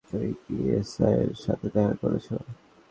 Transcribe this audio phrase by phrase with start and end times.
[0.09, 2.27] তুমি কী এসআই এর সাথে দেখা করেছ?